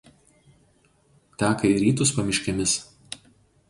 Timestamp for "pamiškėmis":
2.19-2.79